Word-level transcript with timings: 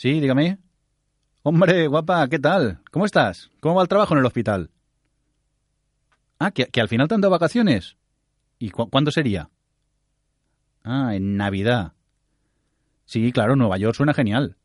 Sí, 0.00 0.18
dígame. 0.18 0.56
Hombre, 1.42 1.86
guapa, 1.86 2.26
¿qué 2.30 2.38
tal? 2.38 2.80
¿Cómo 2.90 3.04
estás? 3.04 3.50
¿Cómo 3.60 3.74
va 3.74 3.82
el 3.82 3.88
trabajo 3.88 4.14
en 4.14 4.20
el 4.20 4.24
hospital? 4.24 4.70
Ah, 6.38 6.52
que, 6.52 6.80
al 6.80 6.88
final 6.88 7.06
te 7.06 7.16
han 7.16 7.20
dado 7.20 7.32
vacaciones. 7.32 7.98
¿Y 8.58 8.70
cu- 8.70 8.88
cuándo 8.88 9.10
sería? 9.10 9.50
Ah, 10.84 11.14
en 11.14 11.36
Navidad. 11.36 11.92
Sí, 13.04 13.30
claro, 13.30 13.56
Nueva 13.56 13.76
York 13.76 13.94
suena 13.94 14.14
genial. 14.14 14.56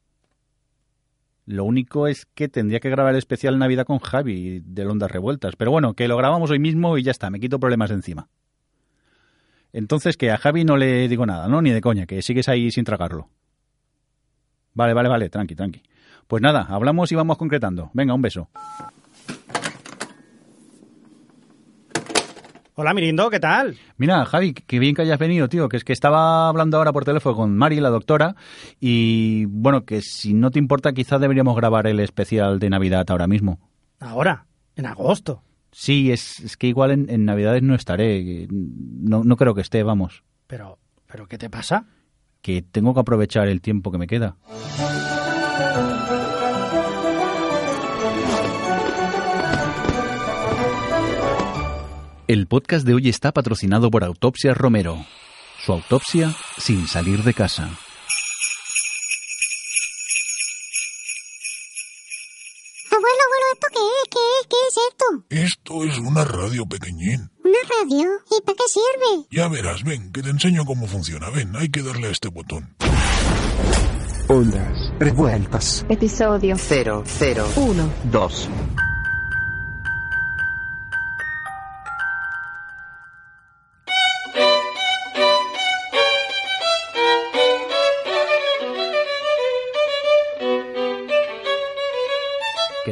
Lo 1.45 1.65
único 1.65 2.07
es 2.07 2.27
que 2.27 2.47
tendría 2.47 2.79
que 2.79 2.89
grabar 2.89 3.11
el 3.11 3.17
especial 3.17 3.59
Navidad 3.59 3.85
con 3.85 3.99
Javi 3.99 4.61
de 4.63 4.85
Ondas 4.85 5.11
Revueltas. 5.11 5.57
Pero 5.57 5.69
bueno, 5.69 5.95
que 5.95 6.07
lo 6.07 6.15
grabamos 6.15 6.49
hoy 6.49 6.59
mismo 6.59 6.97
y 6.97 7.03
ya 7.03 7.11
está, 7.11 7.29
me 7.29 7.41
quito 7.41 7.59
problemas 7.59 7.89
de 7.89 7.95
encima. 7.95 8.29
Entonces 9.73 10.15
que 10.15 10.31
a 10.31 10.37
Javi 10.37 10.63
no 10.63 10.77
le 10.77 11.09
digo 11.09 11.25
nada, 11.25 11.49
¿no? 11.49 11.61
Ni 11.61 11.71
de 11.71 11.81
coña, 11.81 12.05
que 12.05 12.21
sigues 12.21 12.47
ahí 12.47 12.71
sin 12.71 12.85
tragarlo. 12.85 13.29
Vale, 14.75 14.93
vale, 14.93 15.09
vale, 15.09 15.29
tranqui, 15.29 15.55
tranqui. 15.55 15.81
Pues 16.27 16.41
nada, 16.41 16.67
hablamos 16.69 17.11
y 17.11 17.15
vamos 17.15 17.37
concretando. 17.37 17.89
Venga, 17.93 18.13
un 18.13 18.21
beso. 18.21 18.49
Hola 22.77 22.93
Mirindo, 22.93 23.29
¿qué 23.29 23.39
tal? 23.39 23.77
Mira, 23.95 24.25
Javi, 24.25 24.53
qué 24.53 24.79
bien 24.79 24.95
que 24.95 25.03
hayas 25.03 25.17
venido, 25.17 25.47
tío, 25.47 25.69
que 25.69 25.77
es 25.77 25.85
que 25.85 25.93
estaba 25.93 26.49
hablando 26.49 26.77
ahora 26.77 26.91
por 26.91 27.05
teléfono 27.05 27.33
con 27.33 27.55
Mari, 27.55 27.79
la 27.79 27.89
doctora, 27.89 28.35
y 28.81 29.45
bueno, 29.45 29.85
que 29.85 30.01
si 30.01 30.33
no 30.33 30.51
te 30.51 30.59
importa, 30.59 30.91
quizás 30.91 31.21
deberíamos 31.21 31.55
grabar 31.55 31.87
el 31.87 32.01
especial 32.01 32.59
de 32.59 32.69
Navidad 32.69 33.05
ahora 33.09 33.27
mismo. 33.27 33.59
Ahora, 34.01 34.45
en 34.75 34.87
agosto. 34.87 35.41
Sí, 35.71 36.11
es, 36.11 36.41
es 36.41 36.57
que 36.57 36.67
igual 36.67 36.91
en, 36.91 37.09
en 37.09 37.23
Navidades 37.23 37.63
no 37.63 37.75
estaré, 37.75 38.47
no, 38.51 39.23
no 39.23 39.37
creo 39.37 39.55
que 39.55 39.61
esté, 39.61 39.81
vamos, 39.83 40.23
Pero, 40.47 40.77
¿pero 41.07 41.27
qué 41.27 41.37
te 41.37 41.49
pasa? 41.49 41.85
Que 42.45 42.61
tengo 42.61 42.93
que 42.93 42.99
aprovechar 42.99 43.47
el 43.47 43.59
tiempo 43.59 43.91
que 43.91 43.97
me 43.97 44.05
queda. 44.05 44.37
El 52.27 52.45
podcast 52.45 52.85
de 52.85 52.93
hoy 52.93 53.09
está 53.09 53.31
patrocinado 53.31 53.89
por 53.89 54.03
Autopsia 54.03 54.53
Romero. 54.53 55.07
Su 55.65 55.73
autopsia 55.73 56.35
sin 56.59 56.87
salir 56.87 57.23
de 57.23 57.33
casa. 57.33 57.63
Abuelo, 62.91 63.21
abuelo, 63.25 63.45
¿esto 63.53 63.67
qué 63.73 63.79
es? 63.79 64.09
¿Qué 64.11 64.19
es? 64.19 64.47
¿Qué 64.49 64.57
es 64.67 64.77
esto? 64.91 65.05
Esto 65.31 65.83
es 65.83 65.97
una 65.97 66.23
radio 66.23 66.67
pequeñín. 66.67 67.34
¿Una 67.65 67.83
radio? 67.83 68.09
¿Y 68.31 68.41
para 68.43 68.55
qué 68.55 68.63
sirve? 68.67 69.27
Ya 69.31 69.47
verás, 69.47 69.83
ven, 69.83 70.11
que 70.11 70.21
te 70.21 70.29
enseño 70.29 70.65
cómo 70.65 70.87
funciona. 70.87 71.29
Ven, 71.29 71.55
hay 71.55 71.69
que 71.69 71.81
darle 71.81 72.07
a 72.07 72.11
este 72.11 72.29
botón. 72.29 72.75
Ondas 74.27 74.91
revueltas. 74.99 75.85
Episodio 75.89 76.55
0, 76.57 77.03
0, 77.05 77.47
1. 77.55 77.89
2. 78.11 78.49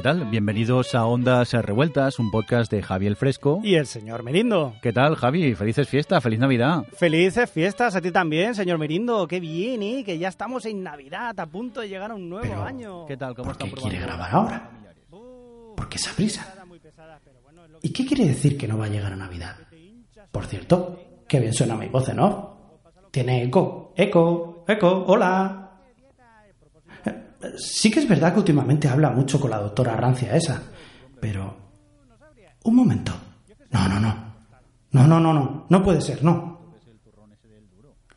Tal? 0.03 0.25
Bienvenidos 0.25 0.95
a 0.95 1.05
Ondas 1.05 1.53
Revueltas, 1.53 2.19
un 2.19 2.29
podcast 2.29 2.69
de 2.69 2.83
Javier 2.83 3.15
Fresco. 3.15 3.61
Y 3.63 3.75
el 3.75 3.87
señor 3.87 4.21
Mirindo. 4.21 4.75
¿Qué 4.81 4.91
tal, 4.91 5.15
Javi? 5.15 5.55
Felices 5.55 5.87
fiestas, 5.87 6.21
feliz 6.21 6.39
Navidad. 6.39 6.83
Felices 6.91 7.49
fiestas 7.49 7.95
a 7.95 8.01
ti 8.01 8.11
también, 8.11 8.53
señor 8.53 8.79
Mirindo. 8.79 9.25
Qué 9.27 9.39
bien, 9.39 9.81
¿eh? 9.81 10.03
Que 10.03 10.17
ya 10.17 10.27
estamos 10.27 10.65
en 10.65 10.83
Navidad, 10.83 11.39
a 11.39 11.45
punto 11.45 11.79
de 11.79 11.87
llegar 11.87 12.11
a 12.11 12.15
un 12.15 12.27
nuevo 12.27 12.45
Pero, 12.45 12.63
año. 12.63 13.05
¿Qué 13.05 13.15
tal? 13.15 13.33
¿Cómo 13.33 13.53
¿Por 13.53 13.57
qué 13.57 13.71
quiere 13.71 13.99
grabar 13.99 14.29
ahora? 14.29 14.71
¿Por 15.09 15.87
qué 15.87 15.95
esa 15.95 16.11
prisa? 16.11 16.53
¿Y 17.81 17.93
qué 17.93 18.05
quiere 18.05 18.25
decir 18.25 18.57
que 18.57 18.67
no 18.67 18.77
va 18.77 18.85
a 18.85 18.89
llegar 18.89 19.13
a 19.13 19.15
Navidad? 19.15 19.55
Por 20.33 20.45
cierto, 20.45 20.99
qué 21.29 21.39
bien 21.39 21.53
suena 21.53 21.75
mi 21.75 21.87
voz, 21.87 22.13
¿no? 22.13 22.81
Tiene 23.09 23.43
eco, 23.43 23.93
eco, 23.95 24.65
eco, 24.67 25.05
hola. 25.07 25.72
Sí 27.57 27.91
que 27.91 27.99
es 27.99 28.07
verdad 28.07 28.33
que 28.33 28.39
últimamente 28.39 28.87
habla 28.87 29.09
mucho 29.09 29.39
con 29.39 29.49
la 29.49 29.59
doctora 29.59 29.95
rancia 29.95 30.35
esa, 30.35 30.61
pero... 31.19 31.57
Un 32.63 32.75
momento. 32.75 33.11
No, 33.71 33.87
no, 33.89 33.99
no. 33.99 34.33
No, 34.91 35.07
no, 35.07 35.19
no, 35.19 35.33
no. 35.33 35.65
No 35.67 35.83
puede 35.83 36.01
ser, 36.01 36.23
no. 36.23 36.53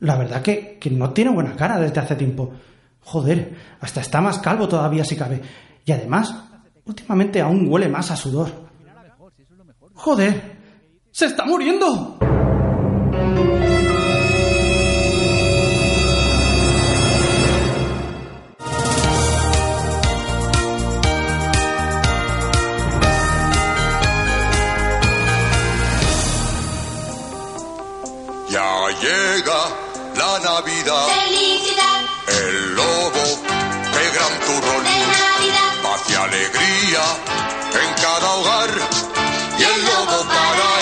La 0.00 0.16
verdad 0.16 0.42
que, 0.42 0.78
que 0.78 0.90
no 0.90 1.10
tiene 1.10 1.30
buena 1.30 1.56
cara 1.56 1.78
desde 1.80 2.00
hace 2.00 2.16
tiempo. 2.16 2.52
Joder, 3.00 3.56
hasta 3.80 4.00
está 4.00 4.20
más 4.20 4.38
calvo 4.38 4.68
todavía 4.68 5.04
si 5.04 5.16
cabe. 5.16 5.40
Y 5.84 5.92
además, 5.92 6.34
últimamente 6.84 7.40
aún 7.40 7.66
huele 7.68 7.88
más 7.88 8.10
a 8.10 8.16
sudor. 8.16 8.50
Joder, 9.94 10.56
se 11.10 11.26
está 11.26 11.44
muriendo. 11.46 12.18
Llega 29.00 29.60
la 30.16 30.38
Navidad, 30.38 31.06
¡Felicidad. 31.08 32.00
El 32.28 32.74
lobo, 32.74 33.24
el 34.00 34.10
gran 34.12 34.40
turrón, 34.40 34.84
de 34.84 34.90
Navidad! 34.90 35.82
paz 35.82 36.02
y 36.08 36.14
alegría 36.14 37.02
en 37.72 37.94
cada 38.02 38.30
hogar, 38.30 38.70
y 39.58 39.62
el 39.62 39.84
lobo 39.84 40.24
para 40.28 40.75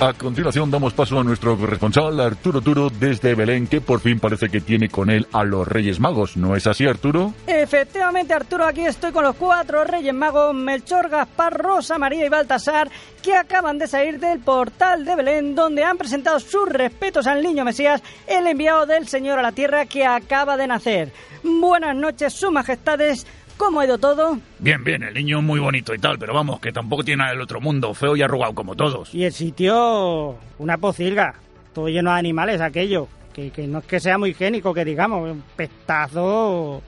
A 0.00 0.14
continuación 0.14 0.70
damos 0.70 0.94
paso 0.94 1.20
a 1.20 1.22
nuestro 1.22 1.58
corresponsal 1.58 2.18
Arturo 2.20 2.62
Turo 2.62 2.88
desde 2.88 3.34
Belén, 3.34 3.66
que 3.66 3.82
por 3.82 4.00
fin 4.00 4.18
parece 4.18 4.48
que 4.48 4.62
tiene 4.62 4.88
con 4.88 5.10
él 5.10 5.26
a 5.30 5.44
los 5.44 5.68
Reyes 5.68 6.00
Magos. 6.00 6.38
¿No 6.38 6.56
es 6.56 6.66
así, 6.66 6.86
Arturo? 6.86 7.34
Efectivamente, 7.46 8.32
Arturo, 8.32 8.64
aquí 8.64 8.80
estoy 8.80 9.12
con 9.12 9.24
los 9.24 9.36
cuatro 9.36 9.84
Reyes 9.84 10.14
Magos, 10.14 10.54
Melchor, 10.54 11.10
Gaspar, 11.10 11.52
Rosa, 11.52 11.98
María 11.98 12.24
y 12.24 12.30
Baltasar, 12.30 12.90
que 13.22 13.36
acaban 13.36 13.76
de 13.76 13.88
salir 13.88 14.18
del 14.18 14.40
portal 14.40 15.04
de 15.04 15.16
Belén, 15.16 15.54
donde 15.54 15.84
han 15.84 15.98
presentado 15.98 16.40
sus 16.40 16.66
respetos 16.66 17.26
al 17.26 17.42
niño 17.42 17.66
Mesías, 17.66 18.02
el 18.26 18.46
enviado 18.46 18.86
del 18.86 19.06
Señor 19.06 19.38
a 19.38 19.42
la 19.42 19.52
tierra 19.52 19.84
que 19.84 20.06
acaba 20.06 20.56
de 20.56 20.66
nacer. 20.66 21.12
Buenas 21.42 21.94
noches, 21.94 22.32
sus 22.32 22.50
majestades. 22.50 23.26
¿Cómo 23.60 23.78
ha 23.78 23.84
ido 23.84 23.98
todo? 23.98 24.38
Bien, 24.58 24.82
bien, 24.82 25.02
el 25.02 25.12
niño 25.12 25.42
muy 25.42 25.60
bonito 25.60 25.94
y 25.94 25.98
tal, 25.98 26.18
pero 26.18 26.32
vamos, 26.32 26.60
que 26.60 26.72
tampoco 26.72 27.04
tiene 27.04 27.18
nada 27.18 27.32
del 27.32 27.42
otro 27.42 27.60
mundo, 27.60 27.92
feo 27.92 28.16
y 28.16 28.22
arrugado 28.22 28.54
como 28.54 28.74
todos. 28.74 29.14
Y 29.14 29.24
el 29.24 29.34
sitio, 29.34 30.38
una 30.58 30.78
pocilga, 30.78 31.34
todo 31.74 31.90
lleno 31.90 32.10
de 32.10 32.18
animales 32.18 32.62
aquello, 32.62 33.06
que, 33.34 33.50
que 33.50 33.66
no 33.66 33.80
es 33.80 33.84
que 33.84 34.00
sea 34.00 34.16
muy 34.16 34.30
higiénico, 34.30 34.72
que 34.72 34.82
digamos, 34.82 35.30
un 35.30 35.44
pestazo 35.56 36.82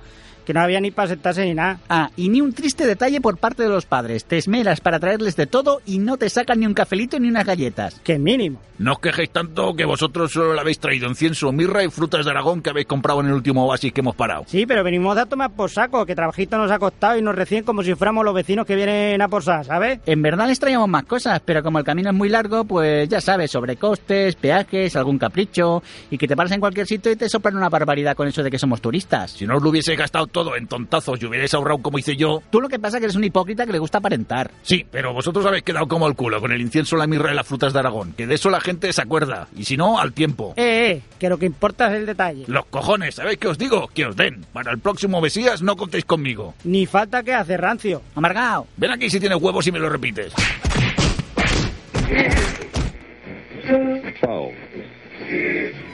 que 0.44 0.54
no 0.54 0.60
había 0.60 0.80
ni 0.80 0.90
para 0.90 1.08
sentarse 1.08 1.44
ni 1.44 1.54
nada. 1.54 1.80
Ah, 1.88 2.10
y 2.16 2.28
ni 2.28 2.40
un 2.40 2.52
triste 2.52 2.86
detalle 2.86 3.20
por 3.20 3.38
parte 3.38 3.62
de 3.62 3.68
los 3.68 3.86
padres. 3.86 4.24
Te 4.24 4.38
esmeras 4.38 4.80
para 4.80 5.00
traerles 5.00 5.36
de 5.36 5.46
todo 5.46 5.80
y 5.86 5.98
no 5.98 6.16
te 6.16 6.28
sacan 6.28 6.60
ni 6.60 6.66
un 6.66 6.74
cafelito 6.74 7.18
ni 7.18 7.28
unas 7.28 7.46
galletas. 7.46 8.00
Que 8.00 8.18
mínimo. 8.18 8.60
No 8.78 8.92
os 8.92 8.98
quejéis 8.98 9.30
tanto 9.30 9.74
que 9.74 9.84
vosotros 9.84 10.32
solo 10.32 10.54
le 10.54 10.60
habéis 10.60 10.80
traído 10.80 11.08
incienso, 11.08 11.52
mirra 11.52 11.84
y 11.84 11.88
frutas 11.88 12.24
de 12.24 12.30
Aragón 12.32 12.62
que 12.62 12.70
habéis 12.70 12.86
comprado 12.86 13.20
en 13.20 13.26
el 13.26 13.34
último 13.34 13.64
oasis 13.66 13.92
que 13.92 14.00
hemos 14.00 14.16
parado. 14.16 14.44
Sí, 14.48 14.66
pero 14.66 14.82
venimos 14.82 15.16
a 15.16 15.26
tomar 15.26 15.52
por 15.52 15.70
saco, 15.70 16.04
que 16.04 16.16
trabajito 16.16 16.58
nos 16.58 16.70
ha 16.70 16.80
costado 16.80 17.16
y 17.16 17.22
nos 17.22 17.34
reciben 17.34 17.62
como 17.64 17.84
si 17.84 17.94
fuéramos 17.94 18.24
los 18.24 18.34
vecinos 18.34 18.66
que 18.66 18.74
vienen 18.74 19.22
a 19.22 19.28
posar, 19.28 19.64
¿sabes? 19.64 20.00
En 20.06 20.20
verdad 20.20 20.48
les 20.48 20.58
traíamos 20.58 20.88
más 20.88 21.04
cosas, 21.04 21.40
pero 21.44 21.62
como 21.62 21.78
el 21.78 21.84
camino 21.84 22.10
es 22.10 22.16
muy 22.16 22.28
largo, 22.28 22.64
pues 22.64 23.08
ya 23.08 23.20
sabes, 23.20 23.52
sobrecostes, 23.52 24.34
peajes, 24.34 24.96
algún 24.96 25.18
capricho, 25.18 25.82
y 26.10 26.18
que 26.18 26.26
te 26.26 26.34
paras 26.34 26.52
en 26.52 26.60
cualquier 26.60 26.86
sitio 26.86 27.12
y 27.12 27.16
te 27.16 27.28
soplan 27.28 27.56
una 27.56 27.68
barbaridad 27.68 28.16
con 28.16 28.26
eso 28.26 28.42
de 28.42 28.50
que 28.50 28.58
somos 28.58 28.80
turistas. 28.80 29.30
Si 29.30 29.46
no 29.46 29.56
os 29.56 29.62
lo 29.62 29.70
hubiese 29.70 29.94
gastado 29.94 30.26
todo 30.32 30.56
en 30.56 30.66
tontazos 30.66 31.22
y 31.22 31.26
hubierais 31.26 31.54
ahorrado 31.54 31.78
como 31.78 31.98
hice 31.98 32.16
yo... 32.16 32.42
Tú 32.50 32.60
lo 32.60 32.68
que 32.68 32.78
pasa 32.78 32.96
es 32.96 33.00
que 33.00 33.04
eres 33.06 33.16
un 33.16 33.24
hipócrita 33.24 33.66
que 33.66 33.72
le 33.72 33.78
gusta 33.78 33.98
aparentar. 33.98 34.50
Sí, 34.62 34.84
pero 34.90 35.12
vosotros 35.12 35.46
habéis 35.46 35.62
quedado 35.62 35.86
como 35.86 36.08
el 36.08 36.16
culo 36.16 36.40
con 36.40 36.52
el 36.52 36.60
incienso, 36.60 36.96
la 36.96 37.06
mirra 37.06 37.32
y 37.32 37.36
las 37.36 37.46
frutas 37.46 37.72
de 37.72 37.78
Aragón, 37.78 38.14
que 38.14 38.26
de 38.26 38.34
eso 38.34 38.50
la 38.50 38.60
gente 38.60 38.92
se 38.92 39.02
acuerda, 39.02 39.48
y 39.56 39.64
si 39.64 39.76
no, 39.76 40.00
al 40.00 40.12
tiempo. 40.12 40.54
Eh, 40.56 40.90
eh, 40.90 41.02
que 41.18 41.28
lo 41.28 41.38
que 41.38 41.46
importa 41.46 41.88
es 41.88 41.94
el 41.94 42.06
detalle. 42.06 42.44
Los 42.48 42.64
cojones, 42.66 43.14
¿sabéis 43.14 43.38
qué 43.38 43.48
os 43.48 43.58
digo? 43.58 43.88
Que 43.94 44.06
os 44.06 44.16
den. 44.16 44.44
Para 44.52 44.72
el 44.72 44.78
próximo 44.78 45.20
Mesías 45.20 45.62
no 45.62 45.76
contéis 45.76 46.04
conmigo. 46.04 46.54
Ni 46.64 46.86
falta 46.86 47.22
que 47.22 47.34
hace 47.34 47.56
rancio. 47.56 48.02
Amargao. 48.14 48.66
Ven 48.76 48.90
aquí 48.90 49.10
si 49.10 49.20
tienes 49.20 49.40
huevos 49.40 49.66
y 49.66 49.72
me 49.72 49.78
lo 49.78 49.88
repites. 49.88 50.32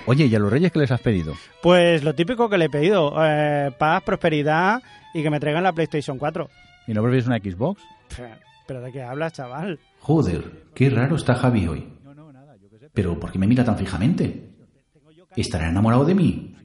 Oye, 0.09 0.25
¿y 0.25 0.35
a 0.35 0.39
los 0.39 0.51
reyes 0.51 0.73
qué 0.73 0.79
les 0.79 0.91
has 0.91 1.03
pedido? 1.03 1.35
Pues 1.63 2.03
lo 2.03 2.15
típico 2.15 2.49
que 2.49 2.57
le 2.57 2.65
he 2.65 2.71
pedido, 2.71 3.13
eh, 3.23 3.71
paz, 3.77 4.03
prosperidad 4.03 4.83
y 5.13 5.23
que 5.23 5.29
me 5.29 5.39
traigan 5.39 5.63
la 5.63 5.75
PlayStation 5.75 6.17
4. 6.17 6.49
¿Y 6.87 6.95
no 6.95 7.03
prefieres 7.03 7.27
una 7.27 7.37
Xbox? 7.37 7.83
¿Pero 8.67 8.81
de 8.81 8.91
qué 8.91 9.03
hablas, 9.03 9.35
chaval? 9.35 9.79
Joder, 10.01 10.71
qué 10.75 10.89
raro 10.89 11.17
está 11.17 11.35
Javi 11.35 11.69
hoy. 11.69 11.87
¿Pero 12.95 13.21
por 13.21 13.31
qué 13.31 13.39
me 13.39 13.47
mira 13.47 13.63
tan 13.63 13.77
fijamente? 13.77 14.49
¿Estará 15.37 15.69
enamorado 15.69 16.07
de 16.07 16.15
mí? 16.15 16.57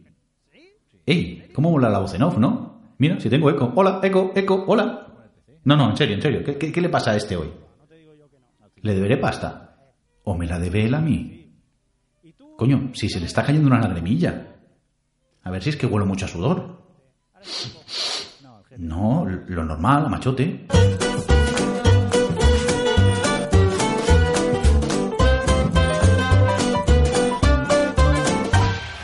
¡Ey! 1.06 1.50
¿Cómo 1.54 1.70
mola 1.70 1.90
la 1.90 2.00
voz 2.00 2.14
en 2.14 2.24
off, 2.24 2.38
no? 2.38 2.94
Mira, 2.98 3.20
si 3.20 3.30
tengo 3.30 3.50
eco. 3.50 3.74
Hola, 3.76 4.00
eco, 4.04 4.32
eco, 4.34 4.64
hola. 4.68 5.06
No, 5.66 5.76
no, 5.76 5.90
en 5.90 5.98
serio, 5.98 6.16
en 6.16 6.22
serio. 6.22 6.44
¿Qué, 6.46 6.58
qué, 6.58 6.72
qué 6.72 6.80
le 6.80 6.88
pasa 6.88 7.12
a 7.12 7.18
este 7.18 7.36
hoy? 7.36 7.52
¿Le 8.78 8.96
deberé 8.96 9.18
pasta? 9.18 9.76
¿O 10.24 10.34
me 10.38 10.48
la 10.48 10.60
debe 10.60 10.86
él 10.86 10.94
a 10.94 11.02
mí? 11.02 11.43
Coño, 12.64 12.92
si 12.94 13.10
se 13.10 13.20
le 13.20 13.26
está 13.26 13.44
cayendo 13.44 13.68
una 13.68 13.82
lagrimilla. 13.82 14.56
A 15.44 15.52
ver 15.52 15.62
si 15.62 15.72
es 15.72 15.76
que 15.76 15.86
huelo 15.86 16.06
mucho 16.06 16.24
a 16.24 16.30
sudor. 16.30 16.82
No, 18.78 19.26
lo 19.26 19.66
normal, 19.66 20.10
machote. 20.10 20.66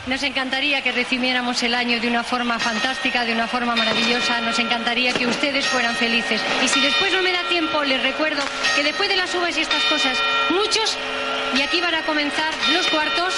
Nos 0.07 0.23
encantaría 0.23 0.81
que 0.81 0.93
recibiéramos 0.93 1.61
el 1.61 1.73
año 1.73 1.99
de 1.99 2.07
una 2.07 2.23
forma 2.23 2.59
fantástica, 2.59 3.25
de 3.25 3.33
una 3.33 3.47
forma 3.47 3.75
maravillosa. 3.75 4.39
Nos 4.39 4.57
encantaría 4.59 5.11
que 5.11 5.27
ustedes 5.27 5.65
fueran 5.65 5.95
felices. 5.95 6.41
Y 6.63 6.69
si 6.69 6.79
después 6.79 7.11
no 7.11 7.21
me 7.21 7.33
da 7.33 7.43
tiempo, 7.49 7.83
les 7.83 8.01
recuerdo 8.01 8.41
que 8.77 8.83
después 8.83 9.09
de 9.09 9.17
las 9.17 9.35
uvas 9.35 9.57
y 9.57 9.61
estas 9.61 9.83
cosas, 9.83 10.17
muchos, 10.49 10.97
y 11.55 11.61
aquí 11.61 11.81
van 11.81 11.95
a 11.95 12.03
comenzar 12.03 12.53
los 12.73 12.87
cuartos, 12.87 13.33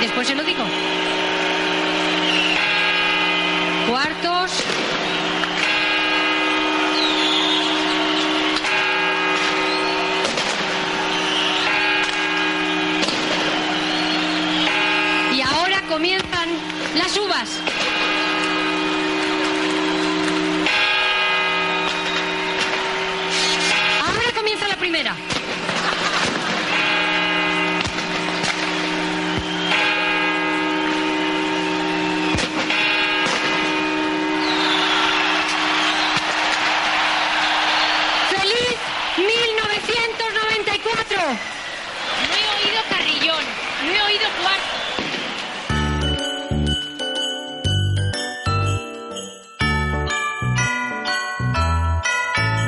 después 0.00 0.26
se 0.26 0.34
lo 0.34 0.44
digo. 0.44 0.64
Cuartos. 3.88 4.52
Y 15.34 15.40
ahora 15.42 15.82
comienzan 15.88 16.48
las 16.96 17.16
uvas. 17.16 17.73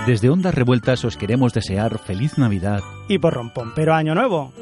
Desde 0.06 0.30
Ondas 0.30 0.54
Revueltas 0.54 1.04
os 1.04 1.16
queremos 1.16 1.52
desear 1.52 1.98
feliz 1.98 2.38
Navidad. 2.38 2.80
Y 3.08 3.18
por 3.18 3.34
rompón, 3.34 3.72
pero 3.74 3.92
año 3.92 4.14
nuevo. 4.14 4.52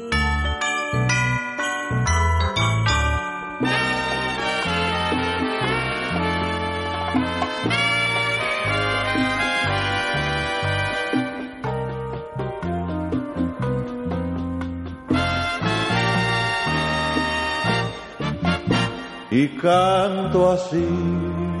y 19.35 19.49
canto 19.57 20.51
así. 20.51 21.54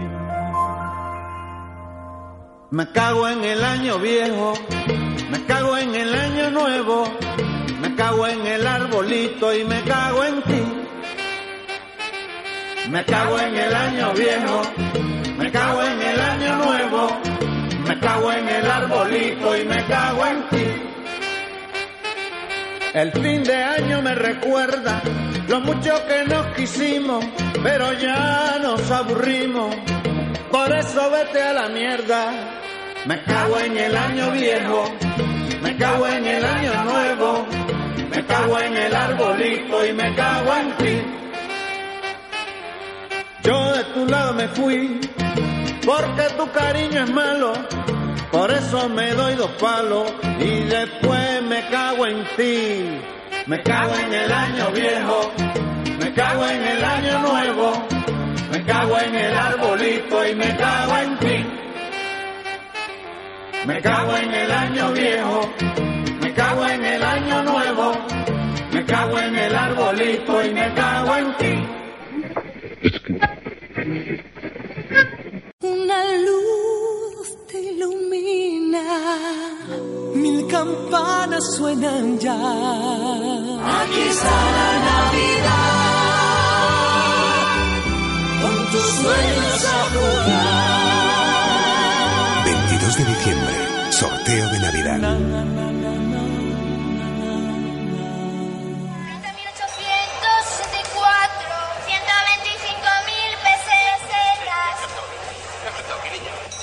Me 2.71 2.91
cago 2.91 3.29
en 3.29 3.43
el 3.43 3.63
año 3.63 3.99
viejo, 3.99 4.53
me 5.29 5.45
cago 5.45 5.77
en 5.77 5.93
el 5.93 6.13
año 6.13 6.49
nuevo, 6.49 7.03
me 7.79 7.93
cago 7.95 8.27
en 8.27 8.45
el 8.45 8.65
arbolito 8.65 9.55
y 9.55 9.63
me 9.63 9.81
cago 9.83 10.23
en 10.23 10.41
ti. 10.41 10.63
Me 12.89 13.05
cago 13.05 13.39
en 13.39 13.55
el 13.55 13.75
año 13.75 14.13
viejo, 14.13 14.61
me 15.37 15.51
cago 15.51 15.83
en 15.83 16.01
el 16.01 16.19
año 16.19 16.55
nuevo, 16.55 17.09
me 17.87 17.99
cago 17.99 18.31
en 18.31 18.49
el 18.49 18.71
arbolito 18.71 19.57
y 19.57 19.65
me 19.65 19.85
cago 19.85 20.25
en 20.25 20.49
ti. 20.49 20.65
El 22.95 23.11
fin 23.11 23.43
de 23.43 23.55
año 23.55 24.01
me 24.01 24.15
recuerda 24.15 25.03
lo 25.47 25.61
mucho 25.61 25.93
que 26.07 26.23
nos 26.23 26.47
quisimos, 26.55 27.23
pero 27.61 27.93
ya 27.93 28.57
nos 28.59 28.89
aburrimos. 28.89 29.75
Por 30.65 30.75
eso 30.75 31.11
vete 31.11 31.39
a 31.43 31.53
la 31.53 31.69
mierda. 31.69 32.31
Me 33.05 33.21
cago 33.21 33.59
en 33.59 33.77
el 33.77 33.95
año 33.95 34.31
viejo, 34.31 34.91
me 35.61 35.77
cago 35.77 36.07
en 36.07 36.25
el 36.25 36.43
año 36.43 36.83
nuevo, 36.85 37.45
me 38.09 38.25
cago 38.25 38.59
en 38.59 38.75
el 38.75 38.95
arbolito 38.95 39.85
y 39.85 39.93
me 39.93 40.15
cago 40.15 40.55
en 40.55 40.77
ti. 40.77 41.01
Yo 43.43 43.73
de 43.73 43.83
tu 43.93 44.07
lado 44.07 44.33
me 44.33 44.47
fui, 44.47 44.99
porque 45.85 46.23
tu 46.35 46.51
cariño 46.51 47.03
es 47.03 47.11
malo, 47.11 47.53
por 48.31 48.49
eso 48.49 48.89
me 48.89 49.11
doy 49.11 49.35
dos 49.35 49.51
palos 49.61 50.11
y 50.39 50.63
después 50.63 51.43
me 51.43 51.63
cago 51.67 52.07
en 52.07 52.25
ti. 52.35 52.99
Me 53.45 53.61
cago 53.61 53.93
en 53.93 54.13
el 54.15 54.31
año 54.31 54.71
viejo, 54.71 55.31
me 55.99 56.11
cago 56.11 56.47
en 56.47 56.63
el 56.63 56.83
año 56.83 57.19
nuevo, 57.19 57.87
cago 58.65 58.97
en 58.99 59.15
el 59.15 59.35
arbolito 59.35 60.27
y 60.27 60.35
me 60.35 60.57
cago 60.57 60.97
en 60.97 61.19
ti. 61.19 61.45
Me 63.65 63.81
cago 63.81 64.15
en 64.17 64.31
el 64.31 64.51
año 64.51 64.91
viejo, 64.91 65.49
me 66.21 66.33
cago 66.33 66.65
en 66.67 66.85
el 66.85 67.03
año 67.03 67.43
nuevo, 67.43 67.91
me 68.71 68.85
cago 68.85 69.19
en 69.19 69.35
el 69.35 69.55
arbolito 69.55 70.45
y 70.45 70.53
me 70.53 70.73
cago 70.73 71.15
en 71.15 71.37
ti. 71.37 71.53
Una 75.61 75.99
luz 76.27 77.47
te 77.47 77.59
ilumina, 77.59 78.83
mil 80.13 80.47
campanas 80.47 81.43
suenan 81.57 82.19
ya. 82.19 82.35
Aquí 83.81 84.01
está 84.13 84.37
la 84.59 84.71
Navidad, 84.89 85.74
tus 88.75 88.89
sueños 88.95 89.65
a 89.65 89.83
jugar. 89.93 90.45
22 92.45 92.97
de 92.97 93.05
diciembre, 93.05 93.55
sorteo 93.91 94.49
de 94.49 94.59
Navidad. 94.59 94.99
125.000 101.85 103.37
pesetas. 103.43 104.75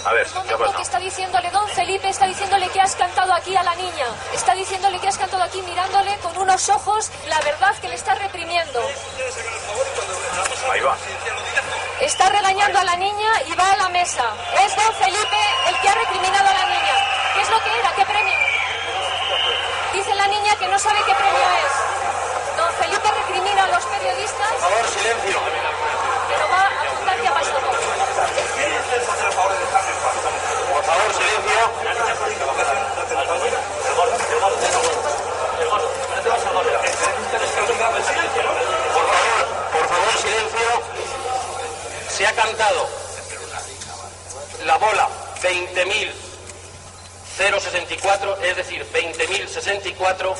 A 0.04 0.12
ver, 0.12 0.26
Un 0.26 0.32
¿qué 0.32 0.38
ha 0.38 0.42
momento, 0.42 0.58
pasado? 0.58 0.76
que 0.76 0.82
está 0.82 0.98
diciéndole 0.98 1.50
don 1.50 1.68
Felipe, 1.68 2.08
está 2.08 2.26
diciéndole 2.26 2.68
que 2.68 2.80
has 2.80 2.94
cantado 2.96 3.32
aquí 3.32 3.56
a 3.56 3.62
la 3.62 3.74
niña. 3.76 4.06
Está 4.34 4.54
diciéndole 4.54 4.98
que 4.98 5.08
has 5.08 5.18
cantado 5.18 5.42
aquí 5.42 5.62
mirándole 5.62 6.16
con 6.18 6.36
unos 6.38 6.68
ojos, 6.68 7.10
la 7.28 7.40
verdad 7.40 7.74
que 7.80 7.88
le 7.88 7.94
está 7.94 8.14
reprimiendo. 8.14 8.80
Ahí 10.70 10.80
va. 10.80 10.96
Está 12.02 12.28
regañando 12.28 12.78
a 12.80 12.84
la 12.84 12.96
niña 12.96 13.30
y 13.46 13.54
va 13.54 13.72
a 13.72 13.76
la 13.76 13.88
mesa. 13.90 14.24
Es 14.64 14.74
don 14.76 14.92
Felipe 14.94 15.42
el 15.68 15.80
que 15.80 15.88
ha 15.88 15.94
recriminado 15.94 16.48
a 16.48 16.52
la 16.52 16.66
niña. 16.66 16.96
¿Qué 17.34 17.40
es 17.42 17.50
lo 17.50 17.58
que 17.62 17.78
era? 17.78 17.94
¿Qué 17.94 18.04
premio? 18.04 18.38
Dice 19.94 20.14
la 20.16 20.26
niña 20.26 20.56
que 20.58 20.66
no 20.68 20.78
sabe 20.78 20.98
qué 21.06 21.14
premio 21.14 21.46
es. 21.62 21.72
Don 22.56 22.72
Felipe 22.74 23.08
recrimina 23.08 23.64
a 23.64 23.68
los 23.68 23.84
periodistas, 23.86 24.50
Por 24.50 24.60
favor, 24.60 24.86
silencio. 24.88 25.40
pero 26.28 26.48
va 26.50 26.66
a 26.66 26.86
contar 26.96 27.16
qué 27.20 27.28
ha 27.28 27.34
pasado. 27.34 27.60
Por 30.72 30.84
favor, 30.84 31.12
silencio. 31.14 31.60
Por 37.72 39.06
favor, 39.06 39.46
por 39.72 39.88
favor, 39.88 40.12
silencio. 40.20 40.68
Se 42.08 42.26
ha 42.26 42.31
cantado 42.42 42.88
la 44.66 44.76
bola 44.78 45.08
20.064, 45.42 48.42
es 48.42 48.56
decir, 48.56 48.84
20.064 48.92 50.34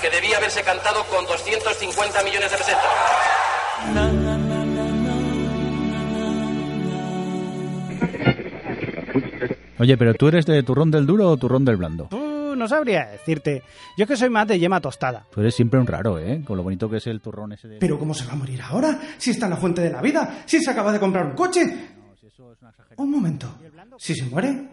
que 0.00 0.10
debía 0.10 0.38
haberse 0.38 0.62
cantado 0.62 1.04
con 1.04 1.24
250 1.26 2.22
millones 2.22 2.50
de 2.50 2.58
pesetas. 2.58 2.82
Oye, 9.80 9.96
pero 9.96 10.14
tú 10.14 10.26
eres 10.28 10.44
de 10.46 10.64
turrón 10.64 10.90
del 10.90 11.06
duro 11.06 11.28
o 11.28 11.36
turrón 11.36 11.64
del 11.64 11.76
blando? 11.76 12.08
No 12.58 12.66
sabría 12.68 13.06
decirte. 13.06 13.62
Yo 13.96 14.02
es 14.04 14.08
que 14.08 14.16
soy 14.16 14.28
más 14.30 14.46
de 14.48 14.58
yema 14.58 14.80
tostada. 14.80 15.24
Tú 15.30 15.40
eres 15.40 15.54
siempre 15.54 15.78
un 15.78 15.86
raro, 15.86 16.18
¿eh? 16.18 16.42
Con 16.44 16.56
lo 16.56 16.62
bonito 16.62 16.90
que 16.90 16.96
es 16.96 17.06
el 17.06 17.20
turrón 17.20 17.52
ese 17.52 17.68
de... 17.68 17.78
Pero 17.78 17.98
¿cómo 17.98 18.12
se 18.12 18.26
va 18.26 18.32
a 18.32 18.36
morir 18.36 18.60
ahora? 18.60 18.98
Si 19.16 19.30
está 19.30 19.46
en 19.46 19.50
la 19.50 19.56
fuente 19.56 19.80
de 19.80 19.90
la 19.90 20.02
vida, 20.02 20.42
si 20.44 20.60
se 20.60 20.70
acaba 20.70 20.92
de 20.92 20.98
comprar 20.98 21.26
un 21.26 21.32
coche. 21.32 21.60
Un 22.96 23.10
momento. 23.10 23.46
¿Si 23.96 24.14
se 24.14 24.24
muere? 24.26 24.68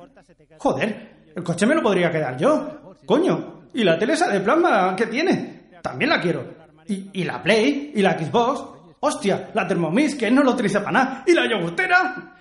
Joder, 0.57 1.31
el 1.35 1.43
coche 1.43 1.65
me 1.65 1.75
lo 1.75 1.83
podría 1.83 2.11
quedar 2.11 2.37
yo. 2.37 2.95
Coño. 3.05 3.65
¿Y 3.73 3.83
la 3.83 3.97
tele 3.99 4.13
esa 4.13 4.29
de 4.29 4.39
plasma 4.39 4.95
qué 4.95 5.05
tiene? 5.07 5.69
También 5.81 6.09
la 6.09 6.19
quiero. 6.19 6.45
¿Y, 6.87 7.09
y 7.13 7.23
la 7.23 7.41
Play? 7.41 7.91
¿Y 7.95 8.01
la 8.01 8.17
Xbox? 8.17 8.63
Hostia, 8.99 9.51
la 9.53 9.67
Thermomix, 9.67 10.15
que 10.15 10.31
no 10.31 10.41
lo 10.43 10.51
utiliza 10.51 10.79
para 10.79 10.91
nada. 10.91 11.23
¿Y 11.27 11.33
la 11.33 11.47
yogurtera? 11.47 12.35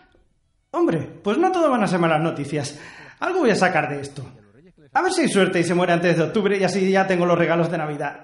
Hombre, 0.71 1.21
pues 1.23 1.37
no 1.39 1.53
todo 1.53 1.71
van 1.71 1.83
a 1.83 1.87
ser 1.87 1.99
malas 1.99 2.23
noticias. 2.23 2.79
Algo 3.21 3.41
voy 3.41 3.51
a 3.51 3.57
sacar 3.57 3.89
de 3.91 4.01
esto. 4.01 4.25
A 4.97 5.03
ver 5.03 5.13
si 5.13 5.23
hay 5.23 5.29
suerte 5.29 5.59
y 5.59 5.65
se 5.65 5.75
muere 5.75 5.93
antes 5.93 6.17
de 6.17 6.23
octubre 6.23 6.57
y 6.57 6.63
así 6.63 6.89
ya 6.89 7.05
tengo 7.05 7.27
los 7.27 7.37
regalos 7.37 7.69
de 7.69 7.79
Navidad. 7.79 8.21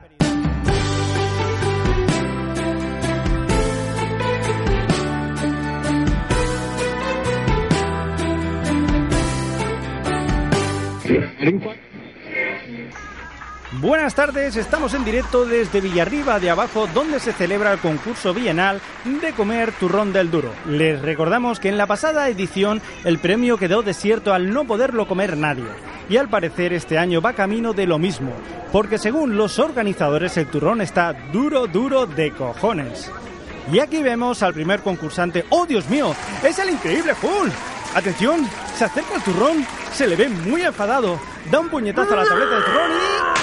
Buenas 13.79 14.17
tardes, 14.17 14.57
estamos 14.57 14.95
en 14.95 15.05
directo 15.05 15.45
desde 15.45 15.81
Villarriba 15.81 16.41
de 16.41 16.51
Abajo, 16.51 16.89
donde 16.93 17.21
se 17.21 17.33
celebra 17.33 17.73
el 17.73 17.79
concurso 17.79 18.35
bienal 18.35 18.81
de 19.05 19.33
comer 19.33 19.71
turrón 19.71 20.13
del 20.13 20.29
duro. 20.29 20.53
Les 20.67 21.01
recordamos 21.01 21.61
que 21.61 21.69
en 21.69 21.79
la 21.79 21.87
pasada 21.87 22.29
edición 22.29 22.83
el 23.05 23.21
premio 23.21 23.59
quedó 23.59 23.83
desierto 23.83 24.35
al 24.35 24.53
no 24.53 24.65
poderlo 24.65 25.07
comer 25.07 25.37
nadie. 25.37 25.69
Y 26.09 26.17
al 26.17 26.29
parecer 26.29 26.73
este 26.73 26.99
año 26.99 27.21
va 27.21 27.35
camino 27.35 27.73
de 27.73 27.87
lo 27.87 28.01
mismo, 28.01 28.33
porque 28.73 28.99
según 28.99 29.37
los 29.37 29.61
organizadores 29.61 30.37
el 30.37 30.49
turrón 30.49 30.81
está 30.81 31.13
duro, 31.33 31.69
duro 31.69 32.07
de 32.07 32.33
cojones. 32.33 33.09
Y 33.71 33.79
aquí 33.79 34.03
vemos 34.03 34.43
al 34.43 34.53
primer 34.53 34.81
concursante. 34.81 35.45
¡Oh, 35.51 35.65
Dios 35.65 35.89
mío! 35.89 36.13
¡Es 36.43 36.59
el 36.59 36.71
increíble 36.71 37.13
Hulk! 37.23 37.53
Atención, 37.95 38.49
se 38.77 38.85
acerca 38.85 39.15
el 39.15 39.23
turrón, 39.23 39.65
se 39.93 40.09
le 40.09 40.17
ve 40.17 40.29
muy 40.29 40.63
enfadado, 40.63 41.21
da 41.53 41.61
un 41.61 41.69
puñetazo 41.69 42.15
a 42.15 42.17
la 42.17 42.25
tableta 42.25 42.55
del 42.57 42.65
turrón 42.65 42.91
y... 42.91 43.40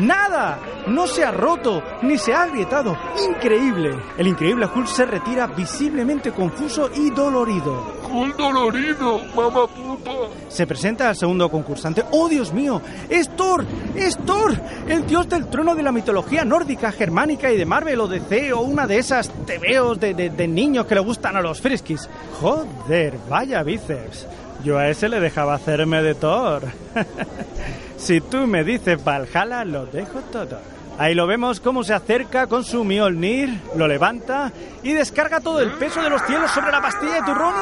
¡Nada! 0.00 0.58
No 0.86 1.06
se 1.06 1.24
ha 1.24 1.30
roto, 1.30 1.82
ni 2.02 2.16
se 2.18 2.32
ha 2.32 2.42
agrietado. 2.42 2.96
¡Increíble! 3.28 3.98
El 4.16 4.26
increíble 4.26 4.66
Hulk 4.66 4.86
se 4.86 5.04
retira 5.06 5.46
visiblemente 5.46 6.32
confuso 6.32 6.90
y 6.94 7.10
dolorido. 7.10 8.00
¡Hulk 8.10 8.36
dolorido, 8.36 9.20
mamá 9.34 9.66
puta! 9.66 10.10
Se 10.48 10.66
presenta 10.66 11.08
al 11.08 11.16
segundo 11.16 11.50
concursante. 11.50 12.04
¡Oh, 12.10 12.28
Dios 12.28 12.52
mío! 12.52 12.80
¡Es 13.08 13.34
Thor! 13.36 13.64
¡Es 13.94 14.16
Thor! 14.24 14.54
El 14.88 15.06
dios 15.06 15.28
del 15.28 15.48
trono 15.48 15.74
de 15.74 15.82
la 15.82 15.92
mitología 15.92 16.44
nórdica, 16.44 16.92
germánica 16.92 17.52
y 17.52 17.56
de 17.56 17.66
Marvel 17.66 18.00
o 18.00 18.08
DC 18.08 18.52
o 18.52 18.60
una 18.62 18.86
de 18.86 18.98
esas 18.98 19.30
tebeos 19.46 20.00
de, 20.00 20.14
de, 20.14 20.30
de 20.30 20.48
niños 20.48 20.86
que 20.86 20.94
le 20.94 21.00
gustan 21.00 21.36
a 21.36 21.40
los 21.40 21.60
friskis. 21.60 22.08
¡Joder! 22.40 23.18
¡Vaya 23.28 23.62
bíceps! 23.62 24.26
Yo 24.64 24.76
a 24.78 24.88
ese 24.88 25.08
le 25.08 25.20
dejaba 25.20 25.54
hacerme 25.54 26.02
de 26.02 26.14
Thor. 26.14 26.62
si 28.00 28.20
tú 28.20 28.46
me 28.46 28.64
dices 28.64 29.02
Valhalla, 29.04 29.64
lo 29.64 29.86
dejo 29.86 30.20
todo. 30.32 30.58
Ahí 30.98 31.14
lo 31.14 31.26
vemos 31.26 31.60
cómo 31.60 31.84
se 31.84 31.94
acerca 31.94 32.46
con 32.46 32.64
su 32.64 32.84
Mjolnir, 32.84 33.60
lo 33.76 33.86
levanta 33.86 34.52
y 34.82 34.92
descarga 34.92 35.40
todo 35.40 35.60
el 35.60 35.72
peso 35.72 36.02
de 36.02 36.10
los 36.10 36.22
cielos 36.26 36.50
sobre 36.50 36.72
la 36.72 36.82
pastilla 36.82 37.14
de 37.14 37.22
turrón. 37.22 37.54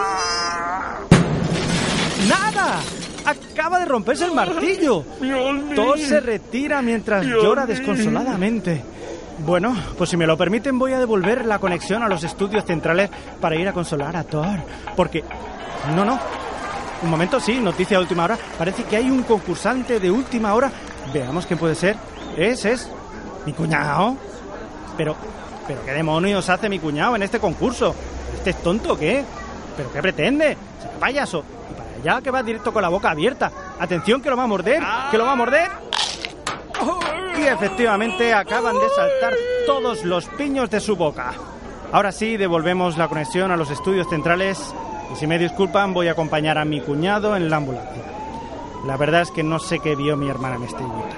¡Nada! 2.28 2.80
Acaba 3.24 3.78
de 3.78 3.84
romperse 3.84 4.24
el 4.24 4.32
martillo. 4.32 5.04
Thor 5.74 5.98
se 5.98 6.20
retira 6.20 6.82
mientras 6.82 7.24
llora 7.26 7.66
desconsoladamente. 7.66 8.82
Bueno, 9.44 9.76
pues 9.96 10.10
si 10.10 10.16
me 10.16 10.26
lo 10.26 10.36
permiten 10.36 10.78
voy 10.78 10.92
a 10.92 10.98
devolver 10.98 11.44
la 11.44 11.58
conexión 11.58 12.02
a 12.02 12.08
los 12.08 12.24
estudios 12.24 12.64
centrales 12.64 13.10
para 13.40 13.56
ir 13.56 13.68
a 13.68 13.72
consolar 13.72 14.16
a 14.16 14.24
Thor. 14.24 14.58
Porque... 14.96 15.22
No, 15.94 16.04
no, 16.04 16.18
un 17.02 17.10
momento, 17.10 17.38
sí, 17.40 17.60
noticia 17.60 17.96
de 17.96 18.02
última 18.02 18.24
hora. 18.24 18.38
Parece 18.56 18.84
que 18.84 18.96
hay 18.96 19.10
un 19.10 19.22
concursante 19.22 20.00
de 20.00 20.10
última 20.10 20.54
hora. 20.54 20.70
Veamos 21.12 21.46
quién 21.46 21.58
puede 21.58 21.74
ser. 21.74 21.96
Es, 22.36 22.64
es. 22.64 22.90
Mi 23.46 23.52
cuñado. 23.52 24.16
Pero, 24.96 25.14
pero 25.66 25.84
qué 25.84 25.92
demonios 25.92 26.48
hace 26.48 26.68
mi 26.68 26.78
cuñado 26.78 27.16
en 27.16 27.22
este 27.22 27.38
concurso. 27.38 27.94
¿Este 28.34 28.50
es 28.50 28.62
tonto 28.62 28.98
qué? 28.98 29.24
¿Pero 29.76 29.92
qué 29.92 30.02
pretende? 30.02 30.56
¿Se 30.82 30.88
payaso? 30.98 31.44
Y 31.70 31.74
para 31.74 32.14
allá 32.14 32.22
que 32.22 32.30
va 32.30 32.42
directo 32.42 32.72
con 32.72 32.82
la 32.82 32.88
boca 32.88 33.10
abierta. 33.10 33.50
Atención, 33.78 34.20
que 34.20 34.30
lo 34.30 34.36
va 34.36 34.44
a 34.44 34.48
morder. 34.48 34.82
Que 35.10 35.18
lo 35.18 35.24
va 35.24 35.32
a 35.32 35.36
morder. 35.36 35.68
Y 37.38 37.42
efectivamente 37.42 38.34
acaban 38.34 38.74
de 38.74 38.88
saltar 38.88 39.34
todos 39.66 40.04
los 40.04 40.26
piños 40.30 40.68
de 40.70 40.80
su 40.80 40.96
boca. 40.96 41.32
Ahora 41.92 42.10
sí, 42.10 42.36
devolvemos 42.36 42.98
la 42.98 43.08
conexión 43.08 43.50
a 43.52 43.56
los 43.56 43.70
estudios 43.70 44.08
centrales 44.10 44.74
y 45.12 45.16
si 45.16 45.26
me 45.26 45.38
disculpan, 45.38 45.94
voy 45.94 46.08
a 46.08 46.12
acompañar 46.12 46.58
a 46.58 46.64
mi 46.64 46.80
cuñado 46.80 47.36
en 47.36 47.50
la 47.50 47.56
ambulancia. 47.56 48.02
La 48.86 48.96
verdad 48.96 49.22
es 49.22 49.30
que 49.30 49.42
no 49.42 49.58
sé 49.58 49.80
qué 49.80 49.96
vio 49.96 50.16
mi 50.16 50.28
hermana 50.28 50.58
Mestillita. 50.58 51.16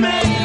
me. 0.00 0.35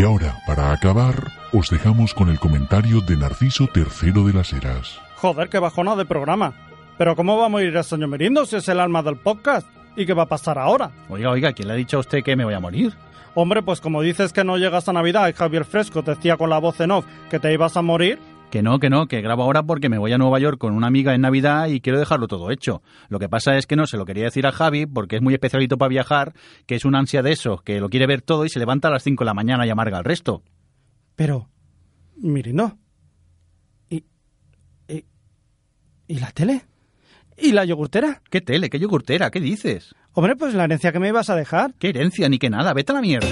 Y 0.00 0.02
ahora, 0.02 0.34
para 0.46 0.72
acabar, 0.72 1.30
os 1.52 1.68
dejamos 1.68 2.14
con 2.14 2.30
el 2.30 2.40
comentario 2.40 3.02
de 3.02 3.18
Narciso 3.18 3.68
III 3.74 4.24
de 4.24 4.32
las 4.32 4.50
Heras. 4.50 4.98
Joder, 5.16 5.50
qué 5.50 5.58
bajona 5.58 5.94
de 5.94 6.06
programa. 6.06 6.54
Pero 6.96 7.14
¿cómo 7.14 7.36
va 7.36 7.44
a 7.44 7.48
morir 7.50 7.76
el 7.76 7.84
señor 7.84 8.08
Merindo 8.08 8.46
si 8.46 8.56
es 8.56 8.66
el 8.70 8.80
alma 8.80 9.02
del 9.02 9.16
podcast? 9.16 9.68
¿Y 9.96 10.06
qué 10.06 10.14
va 10.14 10.22
a 10.22 10.26
pasar 10.26 10.58
ahora? 10.58 10.90
Oiga, 11.10 11.28
oiga, 11.28 11.52
¿quién 11.52 11.68
le 11.68 11.74
ha 11.74 11.76
dicho 11.76 11.98
a 11.98 12.00
usted 12.00 12.22
que 12.24 12.34
me 12.34 12.46
voy 12.46 12.54
a 12.54 12.60
morir? 12.60 12.94
Hombre, 13.34 13.62
pues 13.62 13.82
como 13.82 14.00
dices 14.00 14.32
que 14.32 14.42
no 14.42 14.56
llegas 14.56 14.88
a 14.88 14.94
Navidad 14.94 15.28
y 15.28 15.34
Javier 15.34 15.66
Fresco 15.66 16.02
te 16.02 16.12
decía 16.14 16.38
con 16.38 16.48
la 16.48 16.56
voz 16.56 16.80
en 16.80 16.92
off 16.92 17.04
que 17.28 17.38
te 17.38 17.52
ibas 17.52 17.76
a 17.76 17.82
morir, 17.82 18.18
Que 18.50 18.62
no, 18.62 18.80
que 18.80 18.90
no, 18.90 19.06
que 19.06 19.20
grabo 19.20 19.44
ahora 19.44 19.62
porque 19.62 19.88
me 19.88 19.98
voy 19.98 20.12
a 20.12 20.18
Nueva 20.18 20.40
York 20.40 20.58
con 20.58 20.74
una 20.74 20.88
amiga 20.88 21.14
en 21.14 21.20
Navidad 21.20 21.68
y 21.68 21.80
quiero 21.80 22.00
dejarlo 22.00 22.26
todo 22.26 22.50
hecho. 22.50 22.82
Lo 23.08 23.20
que 23.20 23.28
pasa 23.28 23.56
es 23.56 23.66
que 23.66 23.76
no 23.76 23.86
se 23.86 23.96
lo 23.96 24.04
quería 24.04 24.24
decir 24.24 24.44
a 24.46 24.50
Javi 24.52 24.86
porque 24.86 25.16
es 25.16 25.22
muy 25.22 25.34
especialito 25.34 25.78
para 25.78 25.88
viajar, 25.88 26.32
que 26.66 26.74
es 26.74 26.84
una 26.84 26.98
ansia 26.98 27.22
de 27.22 27.30
eso, 27.30 27.58
que 27.58 27.78
lo 27.78 27.88
quiere 27.88 28.06
ver 28.08 28.22
todo 28.22 28.44
y 28.44 28.48
se 28.48 28.58
levanta 28.58 28.88
a 28.88 28.90
las 28.90 29.04
5 29.04 29.22
de 29.22 29.26
la 29.26 29.34
mañana 29.34 29.66
y 29.66 29.70
amarga 29.70 29.98
al 29.98 30.04
resto. 30.04 30.42
pero... 31.14 31.48
Mirindo. 32.22 32.76
¿Y, 33.88 34.04
y, 34.88 35.04
¿Y 36.06 36.18
la 36.18 36.30
tele? 36.32 36.66
¿Y 37.38 37.52
la 37.52 37.64
yogurtera? 37.64 38.20
¿Qué 38.28 38.42
tele? 38.42 38.68
¿Qué 38.68 38.78
yogurtera? 38.78 39.30
¿Qué 39.30 39.40
dices? 39.40 39.94
Hombre, 40.12 40.36
pues 40.36 40.52
la 40.52 40.64
herencia 40.64 40.92
que 40.92 40.98
me 40.98 41.08
ibas 41.08 41.30
a 41.30 41.36
dejar. 41.36 41.72
¿Qué 41.78 41.88
herencia 41.88 42.28
ni 42.28 42.38
qué 42.38 42.50
nada? 42.50 42.74
Vete 42.74 42.92
a 42.92 42.96
la 42.96 43.00
mierda. 43.00 43.28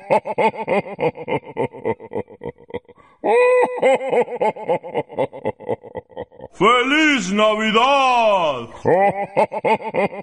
¡Feliz 6.52 7.32
Navidad! 7.32 8.68